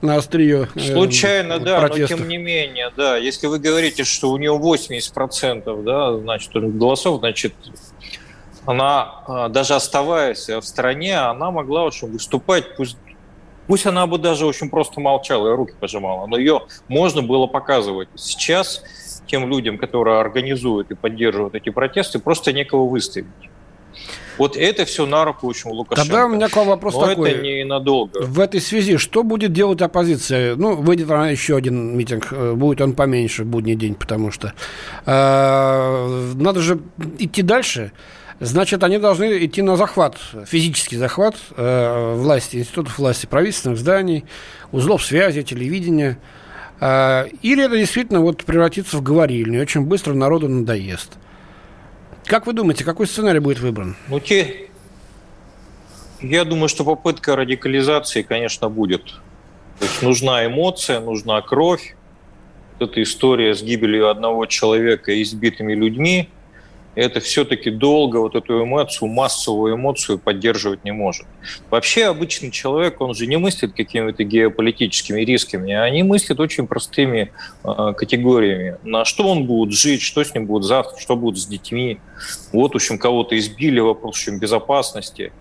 [0.00, 2.16] на острие э, Случайно, э, да, протеста.
[2.16, 7.20] но тем не менее, да, если вы говорите, что у нее 80% да, значит, голосов,
[7.20, 7.52] значит,
[8.64, 12.96] она, а, даже оставаясь в стране, она могла очень выступать, пусть
[13.66, 18.08] Пусть она бы даже очень просто молчала и руки пожимала, но ее можно было показывать.
[18.16, 18.82] Сейчас
[19.30, 23.26] тем людям, которые организуют и поддерживают эти протесты, просто некого выставить.
[24.38, 26.08] Вот это все на руку очень Лукашенко.
[26.08, 27.30] Тогда у меня к вам вопрос Но такой.
[27.30, 28.22] это не надолго.
[28.22, 30.56] В этой связи, что будет делать оппозиция?
[30.56, 34.54] Ну, выйдет она еще один митинг, э, будет он поменьше в будний день, потому что
[35.04, 36.80] э, надо же
[37.18, 37.92] идти дальше.
[38.40, 40.16] Значит, они должны идти на захват,
[40.46, 44.24] физический захват э, власти, институтов власти, правительственных зданий,
[44.72, 46.18] узлов связи, телевидения–
[46.80, 51.18] или это действительно вот превратится в говорильню, очень быстро народу надоест.
[52.24, 53.96] Как вы думаете, какой сценарий будет выбран?
[54.08, 54.68] Ну, те...
[56.22, 59.04] Я думаю, что попытка радикализации, конечно, будет.
[59.78, 61.96] То есть нужна эмоция, нужна кровь.
[62.78, 66.28] Вот эта история с гибелью одного человека и избитыми людьми–
[66.94, 71.26] это все-таки долго вот эту эмоцию, массовую эмоцию поддерживать не может.
[71.70, 77.32] Вообще обычный человек, он же не мыслит какими-то геополитическими рисками, а они мыслят очень простыми
[77.64, 78.78] э, категориями.
[78.82, 82.00] На что он будет жить, что с ним будет завтра, что будет с детьми.
[82.52, 85.32] Вот, в общем, кого-то избили, вопрос в общем, безопасности.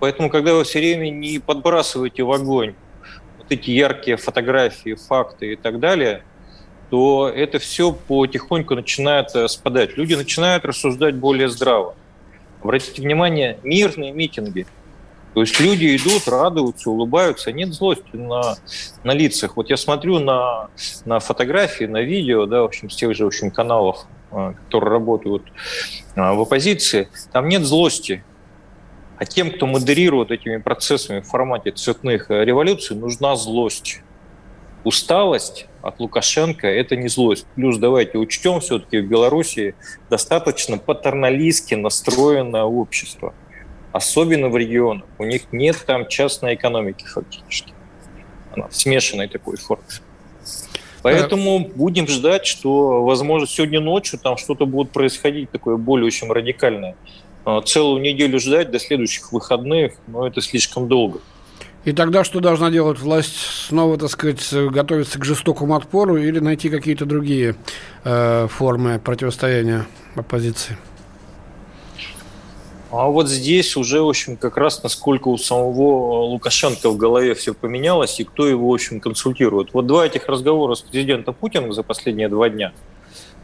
[0.00, 2.74] Поэтому, когда вы все время не подбрасываете в огонь
[3.38, 6.22] вот эти яркие фотографии, факты и так далее–
[6.96, 9.98] то это все потихоньку начинает э, спадать.
[9.98, 11.94] Люди начинают рассуждать более здраво.
[12.62, 14.66] Обратите внимание, мирные митинги.
[15.34, 18.56] То есть люди идут, радуются, улыбаются, нет злости на,
[19.04, 19.58] на лицах.
[19.58, 20.70] Вот я смотрю на,
[21.04, 24.92] на фотографии, на видео, да, в общем, с тех же в общем, каналов, э, которые
[24.92, 25.42] работают
[26.14, 28.24] э, в оппозиции, там нет злости.
[29.18, 34.00] А тем, кто модерирует этими процессами в формате цветных революций, нужна злость
[34.86, 37.44] усталость от Лукашенко– это не злость.
[37.56, 39.74] Плюс давайте учтем, все-таки в Беларуси
[40.08, 43.34] достаточно патерналистски настроенное общество.
[43.90, 45.04] Особенно в регионах.
[45.18, 47.72] У них нет там частной экономики фактически.
[48.52, 49.84] Она в смешанной такой форме.
[51.02, 56.94] Поэтому будем ждать, что, возможно, сегодня ночью там что-то будет происходить такое более очень радикальное.
[57.44, 61.20] А, целую неделю ждать до следующих выходных, но это слишком долго.
[61.86, 63.36] И тогда что должна делать власть?
[63.68, 67.54] Снова, так сказать, готовиться к жестокому отпору или найти какие-то другие
[68.02, 70.76] э, формы противостояния оппозиции?
[72.90, 77.54] А вот здесь уже, в общем, как раз насколько у самого Лукашенко в голове все
[77.54, 79.72] поменялось и кто его, в общем, консультирует.
[79.72, 82.72] Вот два этих разговора с президентом Путиным за последние два дня,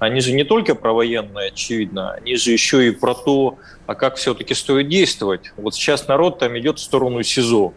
[0.01, 4.17] они же не только про военное, очевидно, они же еще и про то, а как
[4.17, 5.53] все-таки стоит действовать.
[5.57, 7.73] Вот сейчас народ там идет в сторону СИЗО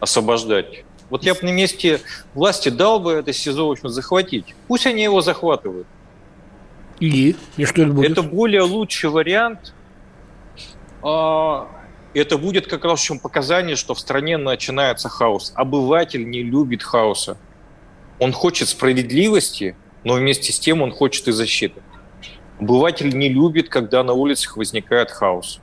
[0.00, 0.84] освобождать.
[1.10, 2.00] Вот я бы на месте
[2.34, 4.54] власти дал бы это СИЗО, в общем, захватить.
[4.66, 5.86] Пусть они его захватывают.
[7.00, 7.36] И?
[7.56, 8.10] И что это будет?
[8.12, 9.72] Это более лучший вариант.
[11.02, 11.68] А,
[12.14, 15.52] это будет как раз в показание, что в стране начинается хаос.
[15.54, 17.36] Обыватель не любит хаоса.
[18.18, 21.80] Он хочет справедливости, но вместе с тем он хочет и защиты.
[22.58, 25.60] Обыватель не любит, когда на улицах возникает хаос.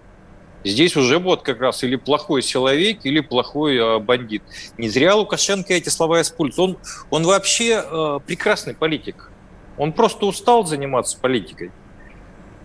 [0.65, 4.41] Здесь уже вот как раз или плохой силовик, или плохой э, бандит.
[4.79, 6.59] Не зря Лукашенко эти слова использует.
[6.69, 6.77] Он,
[7.11, 9.29] он вообще э, прекрасный политик.
[9.77, 11.71] Он просто устал заниматься политикой.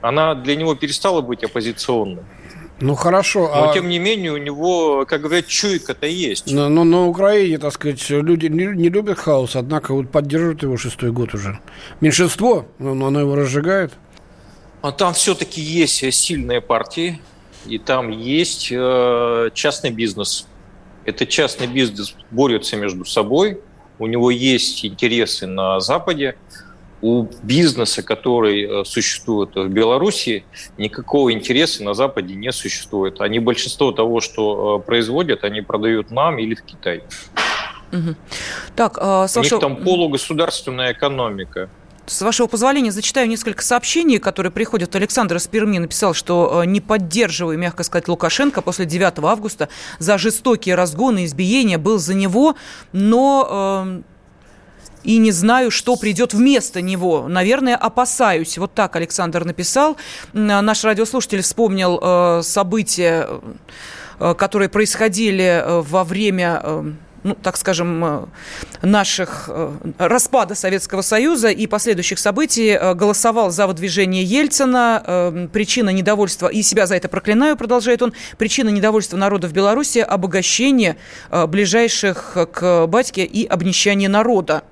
[0.00, 2.22] Она для него перестала быть оппозиционной.
[2.80, 3.50] Ну хорошо.
[3.54, 3.74] Но а...
[3.74, 6.50] тем не менее у него, как говорят, чуйка-то есть.
[6.50, 10.78] Но, но на Украине, так сказать, люди не, не любят хаос, однако вот поддерживают его
[10.78, 11.58] шестой год уже.
[12.00, 13.92] Меньшинство, но оно его разжигает.
[14.80, 17.20] А там все-таки есть сильные партии,
[17.66, 20.46] и там есть э, частный бизнес.
[21.05, 23.61] Это частный бизнес борется между собой,
[23.99, 26.37] у него есть интересы на Западе,
[27.03, 30.44] у бизнеса, который э, существует в Беларуси,
[30.79, 33.20] никакого интереса на Западе не существует.
[33.20, 37.03] Они большинство того, что э, производят, они продают нам или в Китай.
[37.92, 38.14] Угу.
[38.77, 39.57] Так, а, Саша...
[39.57, 41.68] У них там полугосударственная экономика.
[42.11, 44.96] С вашего позволения, зачитаю несколько сообщений, которые приходят.
[44.96, 45.46] Александр из
[45.79, 49.68] написал, что э, не поддерживаю, мягко сказать, Лукашенко после 9 августа
[50.01, 52.57] за жестокие разгоны, избиения, был за него,
[52.92, 54.03] но
[55.05, 57.29] и не знаю, что придет вместо него.
[57.29, 58.59] Наверное, опасаюсь.
[58.59, 59.96] Вот так Александр написал.
[60.33, 63.29] Наш радиослушатель вспомнил э, события,
[64.18, 68.30] э, которые происходили э, во время ну, так скажем,
[68.83, 69.50] наших
[69.98, 75.48] распада Советского Союза и последующих событий голосовал за выдвижение Ельцина.
[75.52, 80.96] Причина недовольства, и себя за это проклинаю, продолжает он, причина недовольства народа в Беларуси– обогащение
[81.30, 84.62] ближайших к батьке и обнищание народа.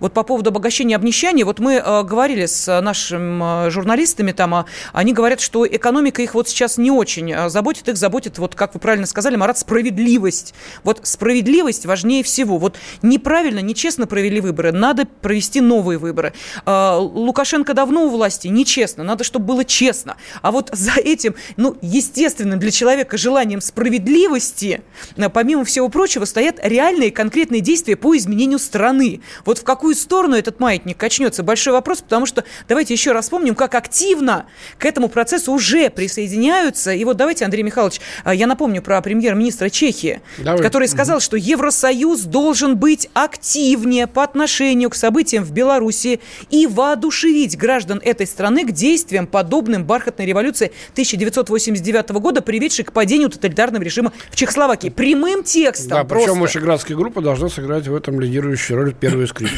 [0.00, 4.54] Вот по поводу обогащения и обнищания, вот мы э, говорили с нашими э, журналистами там,
[4.54, 8.54] э, они говорят, что экономика их вот сейчас не очень э, заботит, их заботит, вот
[8.54, 10.54] как вы правильно сказали, Марат, справедливость.
[10.82, 12.58] Вот справедливость важнее всего.
[12.58, 16.32] Вот неправильно, нечестно провели выборы, надо провести новые выборы.
[16.66, 20.16] Э, Лукашенко давно у власти, нечестно, надо, чтобы было честно.
[20.42, 24.82] А вот за этим, ну, естественным для человека желанием справедливости,
[25.16, 29.20] э, помимо всего прочего, стоят реальные конкретные действия по изменению страны.
[29.44, 31.42] Вот в какую сторону этот маятник качнется?
[31.42, 34.44] Большой вопрос, потому что давайте еще раз вспомним, как активно
[34.76, 36.92] к этому процессу уже присоединяются.
[36.92, 40.60] И вот давайте, Андрей Михайлович, а, я напомню про премьер-министра Чехии, Давай.
[40.60, 47.56] который сказал, что Евросоюз должен быть активнее по отношению к событиям в Беларуси и воодушевить
[47.56, 54.12] граждан этой страны к действиям, подобным бархатной революции 1989 года, приведшей к падению тоталитарного режима
[54.30, 54.90] в Чехословакии.
[54.90, 56.28] Прямым текстом Да, просто.
[56.28, 59.53] причем Вышеградская группа должна сыграть в этом лидирующую роль первую скрипку.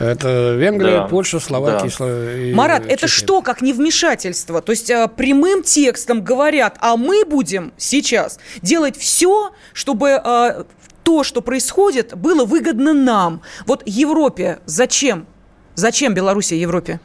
[0.00, 1.08] Это Венгрия, да.
[1.08, 1.90] Польша, Словакия.
[1.98, 2.34] Да.
[2.34, 2.94] И Марат, Чехия.
[2.94, 4.62] это что, как невмешательство?
[4.62, 10.64] То есть а, прямым текстом говорят, а мы будем сейчас делать все, чтобы а,
[11.02, 13.42] то, что происходит, было выгодно нам.
[13.66, 15.26] Вот Европе зачем?
[15.74, 16.98] Зачем Беларуси Европе?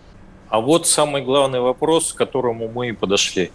[0.48, 3.52] А вот самый главный вопрос, к которому мы и подошли.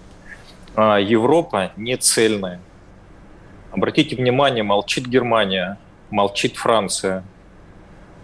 [0.76, 2.60] А, Европа не цельная.
[3.72, 5.78] Обратите внимание, молчит Германия,
[6.10, 7.24] молчит Франция,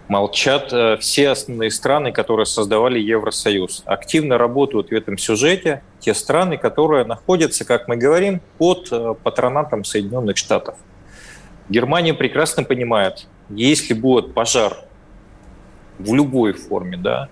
[0.07, 3.83] молчат э, все основные страны, которые создавали Евросоюз.
[3.85, 9.83] Активно работают в этом сюжете те страны, которые находятся, как мы говорим, под э, патронатом
[9.83, 10.75] Соединенных Штатов.
[11.69, 14.77] Германия прекрасно понимает, если будет пожар
[15.99, 17.29] в любой форме да,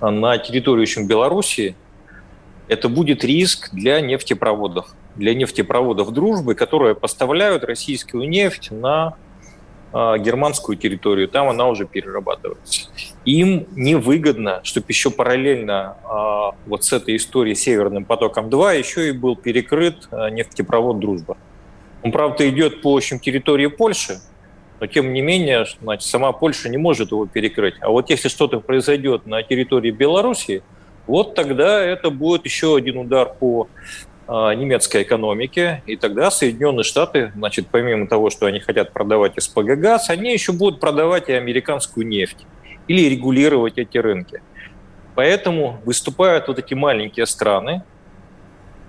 [0.00, 1.76] на территории чем Белоруссии,
[2.68, 9.16] это будет риск для нефтепроводов, для нефтепроводов дружбы, которые поставляют российскую нефть на
[9.92, 12.88] германскую территорию, там она уже перерабатывается.
[13.24, 19.36] Им невыгодно, чтобы еще параллельно а, вот с этой историей Северным потоком-2 еще и был
[19.36, 21.36] перекрыт а, нефтепровод «Дружба».
[22.02, 24.20] Он, правда, идет по общем территории Польши,
[24.80, 27.74] но тем не менее, значит, сама Польша не может его перекрыть.
[27.80, 30.62] А вот если что-то произойдет на территории Беларуси,
[31.06, 37.32] вот тогда это будет еще один удар по а, немецкой экономики, и тогда Соединенные Штаты,
[37.34, 42.06] значит, помимо того, что они хотят продавать СПГ газ, они еще будут продавать и американскую
[42.06, 42.46] нефть
[42.88, 44.42] или регулировать эти рынки.
[45.14, 47.82] Поэтому выступают вот эти маленькие страны,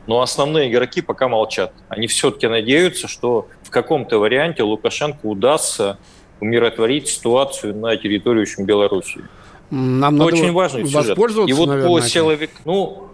[0.08, 1.74] но основные игроки пока молчат.
[1.88, 5.98] Они все-таки надеются, что в каком-то варианте Лукашенко удастся
[6.40, 9.22] умиротворить ситуацию на территории очень Белоруссии.
[9.70, 11.18] Нам надо очень важный сюжет.
[11.18, 13.10] И вот наверное, по силовик, ну,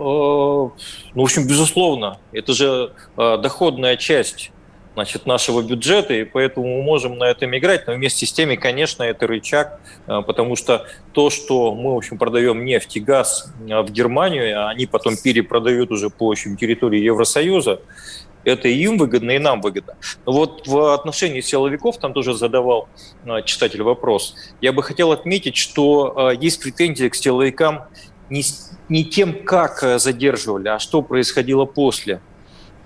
[0.00, 0.72] ну,
[1.14, 4.50] в общем, безусловно, это же э, доходная часть
[4.94, 9.02] значит, нашего бюджета, и поэтому мы можем на этом играть, но вместе с теми, конечно,
[9.02, 13.90] это рычаг, э, потому что то, что мы, в общем, продаем нефть и газ в
[13.90, 17.80] Германию, а они потом перепродают уже по общем территории Евросоюза,
[18.42, 19.96] Это и им выгодно, и нам выгодно.
[20.24, 22.88] Но вот в отношении силовиков, там тоже задавал
[23.44, 27.82] читатель вопрос, я бы хотел отметить, что есть претензии к силовикам
[28.30, 28.42] не,
[28.88, 32.20] не тем, как э, задерживали, а что происходило после.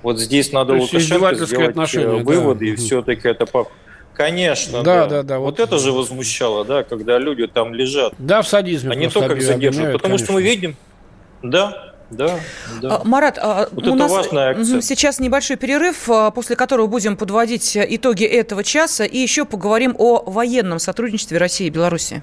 [0.03, 2.73] Вот здесь надо Лукашенко сделать э, выводы, да.
[2.73, 3.47] и все-таки это
[4.15, 5.07] Конечно, да.
[5.07, 5.39] Да, да, да.
[5.39, 8.15] Вот, вот это же возмущало, да, когда люди там лежат.
[8.19, 8.93] Да, в садизме.
[8.93, 9.95] А не то, как задерживают.
[9.95, 10.27] Потому конечно.
[10.27, 10.77] что мы видим,
[11.43, 12.39] да, да,
[12.81, 12.97] да.
[12.97, 14.13] А, Марат, а, вот у нас
[14.83, 20.23] сейчас небольшой перерыв, а, после которого будем подводить итоги этого часа и еще поговорим о
[20.31, 22.23] военном сотрудничестве России и Беларуси.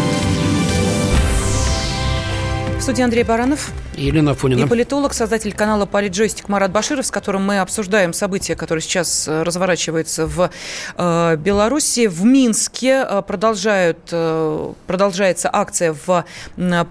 [2.81, 3.69] В студии Андрей Баранов.
[3.95, 4.65] Елена Фонина.
[4.65, 9.43] И политолог, создатель канала «Политджойстик» Марат Баширов, с которым мы обсуждаем события, которые сейчас э,
[9.43, 10.49] разворачиваются в
[10.97, 12.07] э, Беларуси.
[12.07, 16.25] В Минске э, продолжают, э, продолжается акция в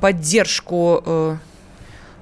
[0.00, 1.36] поддержку э,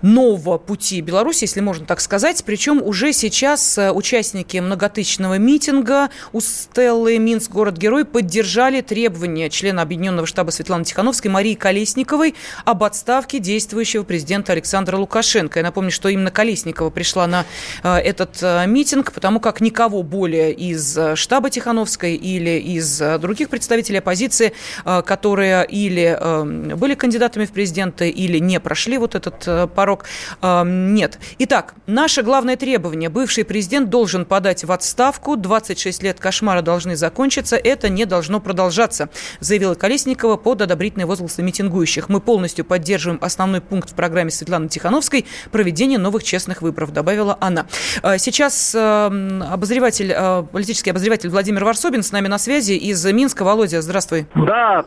[0.02, 2.42] нового пути Беларуси, если можно так сказать.
[2.44, 10.26] Причем уже сейчас э, участники многотысячного митинга у Стеллы Минск, город-герой, поддержали требования члена Объединенного
[10.26, 12.34] штаба Светланы Тихановской Марии Колесниковой
[12.64, 15.58] об отставке действующего президента Александра Лукашенко.
[15.58, 17.44] Я напомню, что именно Колесникова пришла на
[17.82, 23.98] э, этот э, митинг, потому как никого более из штаба Тихановской или из других представителей
[23.98, 24.52] оппозиции,
[24.84, 30.04] которые или были кандидатами в президенты, или не прошли вот этот порог порог
[30.42, 31.18] нет.
[31.38, 33.08] Итак, наше главное требование.
[33.08, 35.36] Бывший президент должен подать в отставку.
[35.36, 37.56] 26 лет кошмара должны закончиться.
[37.56, 39.08] Это не должно продолжаться,
[39.40, 42.08] заявила Колесникова под одобрительные возгласы митингующих.
[42.08, 47.66] Мы полностью поддерживаем основной пункт в программе Светланы Тихановской– проведение новых честных выборов, добавила она.
[48.02, 53.44] Э, сейчас обозреватель, э, политический обозреватель Владимир Варсобин с нами на связи из Минска.
[53.44, 54.26] Володя, здравствуй.
[54.34, 54.84] Да,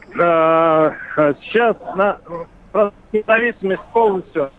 [1.43, 2.19] сейчас на
[3.11, 4.51] независимость полностью а,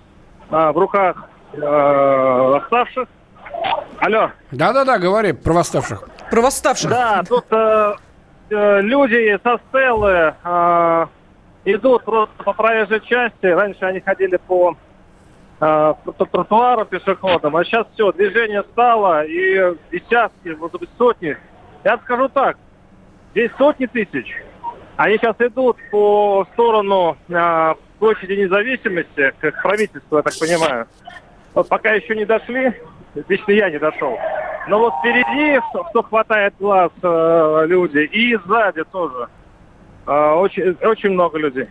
[0.53, 3.09] в руках э, восставших.
[3.99, 4.31] Алло.
[4.51, 6.09] Да-да-да, говори про восставших.
[6.31, 6.91] Про восставших.
[6.91, 7.95] Да, тут э,
[8.51, 11.07] э, люди со стелы э,
[11.65, 13.47] идут просто по проезжей части.
[13.47, 14.77] Раньше они ходили по,
[15.61, 21.37] э, по тротуару пешеходам, а сейчас все, движение стало, и десятки, может быть, сотни.
[21.85, 22.57] Я скажу так,
[23.33, 24.35] здесь сотни тысяч.
[24.97, 30.89] Они сейчас идут по сторону э, площади независимости, к правительству, я так понимаю.
[31.55, 32.73] Вот пока еще не дошли,
[33.29, 34.19] лично я не дошел.
[34.67, 39.29] Но вот впереди, что хватает глаз э, люди, и сзади тоже.
[40.09, 41.69] Э, очень, очень много людей.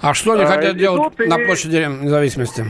[0.00, 1.26] А что они а, хотят делать и...
[1.26, 2.64] на площади независимости?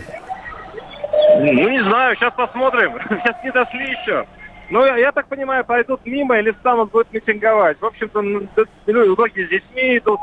[1.37, 2.95] Ну, не знаю, сейчас посмотрим.
[3.11, 4.26] Сейчас не дошли еще.
[4.70, 7.76] Ну, я, я так понимаю, пойдут мимо или станут будут митинговать.
[7.78, 10.18] В общем-то, многие с детьми идут,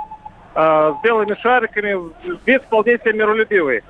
[0.58, 2.12] э, с белыми шариками,
[2.46, 3.84] вид вполне себе миролюбивый.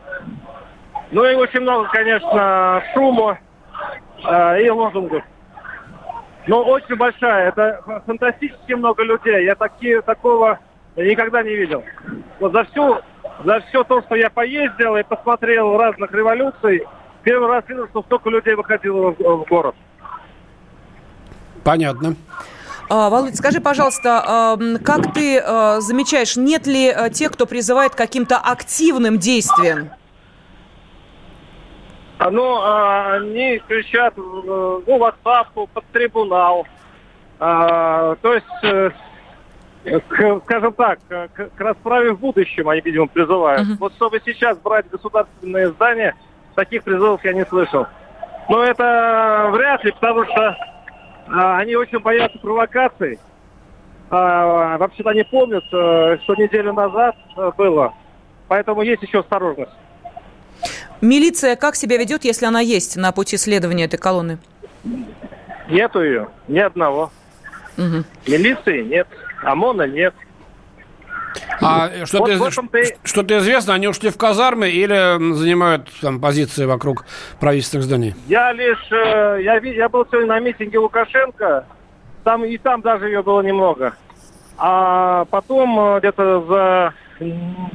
[1.12, 3.40] Ну и очень много, конечно, шума
[4.28, 5.24] э, и лозунгов.
[6.48, 9.46] Но очень большая, это фантастически много людей.
[9.46, 10.60] Я такие, такого
[10.96, 11.84] никогда не видел.
[12.40, 13.00] Вот за всю,
[13.44, 16.84] за все то, что я поездил и посмотрел разных революций,
[17.24, 19.76] первый раз видел, что столько людей выходило в, в город.
[21.64, 22.16] Понятно.
[22.90, 27.98] А, Володь, скажи, пожалуйста, как ты а, замечаешь, нет ли а, тех, кто призывает к
[27.98, 29.90] каким-то активным действиям?
[32.20, 36.66] Ну, они кричат, ну, в отставку, под трибунал.
[37.38, 38.90] То есть, э,
[40.44, 43.68] скажем так, к расправе в будущем они, видимо, призывают.
[43.68, 43.78] Uh-huh.
[43.80, 46.16] Вот чтобы сейчас брать государственные здания,
[46.56, 47.86] таких призывов я не слышал.
[48.50, 50.77] Но это вряд ли, потому что а,
[51.30, 53.20] они очень боятся провокаций.
[54.10, 57.94] а, вообще-то не помнят, э, что неделю назад э, было.
[58.48, 59.72] Поэтому есть еще осторожность.
[61.02, 64.40] Милиция как себя ведет, если она есть на пути следования этой колонны?
[65.70, 67.12] Нету ее, ни одного.
[67.78, 68.04] Угу.
[68.28, 69.08] Милиции нет,
[69.44, 70.14] ОМОНа нет.
[71.62, 72.94] А что-то, вот из...
[73.04, 77.06] что-то известно, они ушли в казармы или занимают там позиции вокруг
[77.40, 78.16] правительственных зданий?
[78.28, 81.66] Я лишь, э, я, я был сегодня на митинге Лукашенко,
[82.24, 83.94] там и там даже ее было немного.
[84.58, 86.94] А потом э, где-то за,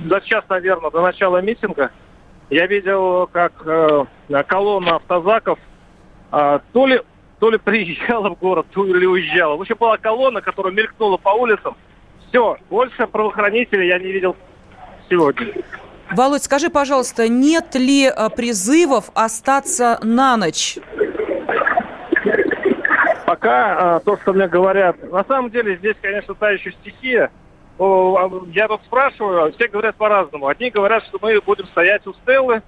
[0.09, 1.91] за час, наверное, до начала митинга
[2.51, 4.05] я видел, как э,
[4.47, 5.59] колонна автозаков
[6.31, 7.01] э, то ли
[7.39, 9.57] то ли приезжала в город, то ли уезжала.
[9.57, 11.77] В общем, была колонна, которая мелькнула по улицам.
[12.33, 14.35] Все, больше правоохранителей я не видел
[15.11, 15.53] сегодня.
[16.13, 20.79] Володь, скажи, пожалуйста, нет ли э, призывов остаться на ночь?
[23.27, 27.31] Пока а, то, что мне говорят, на самом деле здесь, конечно, та еще стихия.
[27.79, 30.47] А, я тут спрашиваю, все говорят по-разному.
[30.47, 32.63] Одни говорят, что мы будем стоять у Стеллы,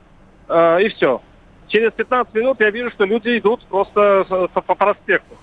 [0.48, 1.22] э, и все.
[1.68, 5.36] Через 15 минут я вижу, что люди идут просто по проспекту.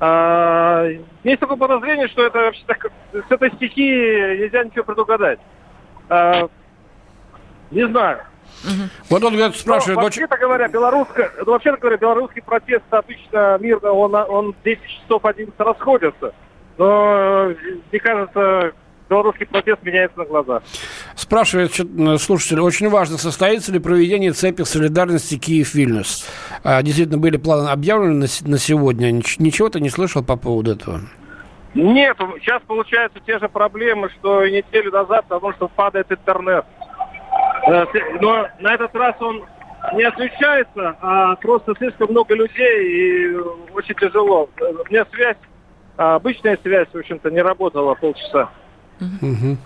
[0.00, 0.86] А,
[1.22, 5.38] есть такое подозрение, что это вообще так, с этой стихии нельзя ничего предугадать.
[6.08, 6.48] А,
[7.70, 8.20] не знаю.
[8.64, 8.88] Угу.
[9.10, 9.96] Вот он говорит, спрашивает...
[9.96, 15.24] Но, вообще-то говоря, белорусская, ну, вообще говоря, белорусский протест обычно мирно, он, он 10 часов
[15.24, 16.34] 11 расходится.
[16.78, 17.50] Но,
[17.90, 18.72] мне кажется,
[19.08, 20.62] белорусский протест меняется на глазах.
[21.34, 21.72] Спрашивает
[22.20, 26.28] слушатель, очень важно, состоится ли проведение цепи солидарности Киев-Вильнюс?
[26.62, 29.10] А, действительно, были планы объявлены на, сегодня.
[29.10, 31.00] Ничего ты не слышал по поводу этого?
[31.74, 36.64] Нет, сейчас получаются те же проблемы, что и неделю назад, потому что падает интернет.
[37.66, 37.84] Э,
[38.20, 39.42] но на этот раз он
[39.94, 43.36] не отключается, а просто слишком много людей и
[43.74, 44.48] очень тяжело.
[44.60, 45.38] У меня связь,
[45.96, 48.50] обычная связь, в общем-то, не работала полчаса.
[49.00, 49.56] Угу.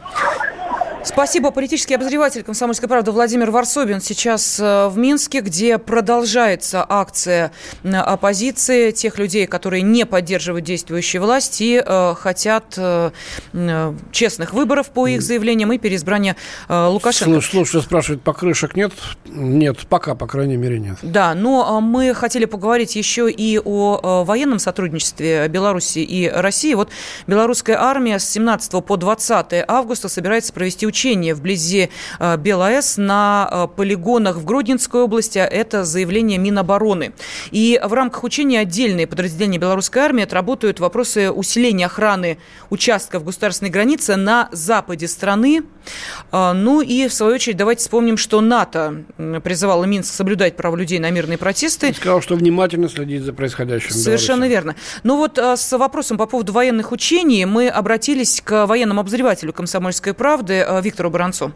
[1.05, 1.51] Спасибо.
[1.51, 7.53] Политический обозреватель «Комсомольской правды» Владимир Варсобин сейчас э, в Минске, где продолжается акция
[7.85, 13.11] оппозиции тех людей, которые не поддерживают действующую власть и э, хотят э,
[14.11, 16.37] честных выборов по их заявлениям и переизбрания
[16.69, 17.41] э, Лукашенко.
[17.41, 18.93] Слушай, спрашивают, покрышек нет?
[19.27, 20.99] Нет, пока, по крайней мере, нет.
[21.03, 26.75] Да, но мы хотели поговорить еще и о военном сотрудничестве Беларуси и России.
[26.75, 26.91] Вот
[27.27, 33.68] белорусская армия с 17 по 20 августа собирается провести учения вблизи э, БелАЭС на э,
[33.76, 35.39] полигонах в Гродненской области.
[35.39, 37.12] Это заявление Минобороны.
[37.51, 42.39] И в рамках учения отдельные подразделения белорусской армии отработают вопросы усиления охраны
[42.70, 45.62] участков государственной границы на западе страны.
[46.32, 49.05] Э, ну и, в свою очередь, давайте вспомним, что НАТО
[49.43, 51.89] призывало Минск соблюдать права людей на мирные протесты.
[51.89, 53.91] Он сказал, что внимательно следить за происходящим.
[53.91, 54.74] Совершенно верно.
[55.05, 60.66] Ну вот с вопросом по поводу военных учений мы обратились к военному обозревателю «Комсомольской правды»
[60.82, 61.53] Виктору Баранцу?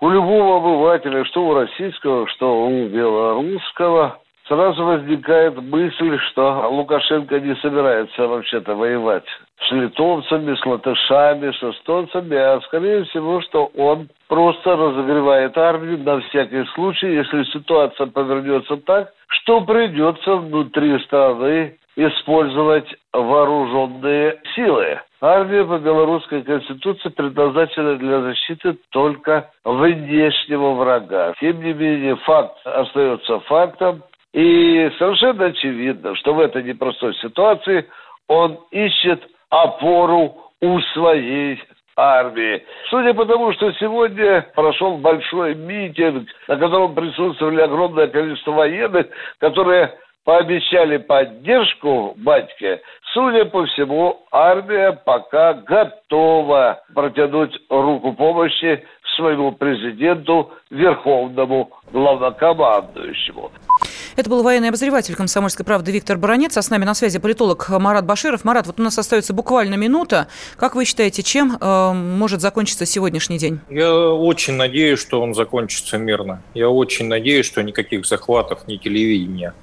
[0.00, 7.54] У любого обывателя, что у российского, что у белорусского, сразу возникает мысль, что Лукашенко не
[7.56, 9.24] собирается вообще-то воевать
[9.68, 16.20] с литовцами, с латышами, с эстонцами, а скорее всего, что он просто разогревает армию на
[16.20, 25.00] всякий случай, если ситуация повернется так, что придется внутри страны использовать вооруженные силы.
[25.20, 31.34] Армия по белорусской конституции предназначена для защиты только внешнего врага.
[31.40, 34.04] Тем не менее, факт остается фактом.
[34.34, 37.88] И совершенно очевидно, что в этой непростой ситуации
[38.28, 41.60] он ищет опору у своей
[41.96, 42.62] армии.
[42.90, 49.06] Судя по тому, что сегодня прошел большой митинг, на котором присутствовали огромное количество военных,
[49.38, 52.82] которые пообещали поддержку батьке,
[53.14, 58.84] судя по всему, армия пока готова протянуть руку помощи
[59.16, 63.50] своему президенту, верховному главнокомандующему.
[64.18, 66.56] Это был военный обозреватель «Комсомольской правды» Виктор Баранец.
[66.56, 68.42] А с нами на связи политолог Марат Баширов.
[68.42, 70.26] Марат, вот у нас остается буквально минута.
[70.56, 73.60] Как вы считаете, чем э, может закончиться сегодняшний день?
[73.70, 76.42] Я очень надеюсь, что он закончится мирно.
[76.52, 79.54] Я очень надеюсь, что никаких захватов ни телевидения,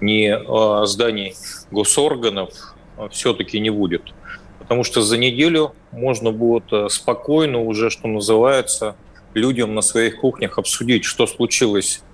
[0.00, 1.34] ни э, зданий
[1.72, 2.50] госорганов
[2.96, 4.14] э, все-таки не будет.
[4.60, 8.94] Потому что за неделю можно будет э, спокойно уже, что называется,
[9.34, 12.04] людям на своих кухнях обсудить, что случилось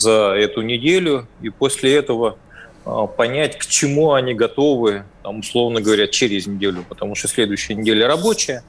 [0.00, 2.36] за эту неделю, и после этого
[2.84, 8.06] а, понять, к чему они готовы, там, условно говоря, через неделю, потому что следующая неделя
[8.06, 8.62] рабочая,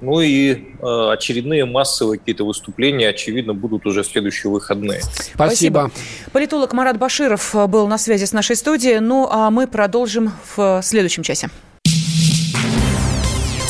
[0.00, 5.00] ну и э, очередные массовые какие-то выступления, очевидно, будут уже в следующие выходные.
[5.00, 5.34] Спасибо.
[5.34, 5.90] Спасибо.
[6.32, 8.98] Политолог Марат Баширов был на связи с нашей студией.
[8.98, 11.48] Ну а мы продолжим в следующем часе.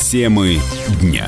[0.01, 0.57] Темы
[0.99, 1.27] дня.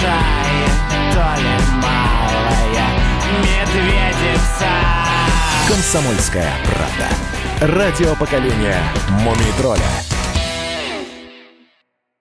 [0.00, 2.86] Большая, то ли малая
[3.42, 4.68] медведица
[5.68, 7.76] «Комсомольская правда».
[7.76, 10.09] Радио поколения «Мумий тролля».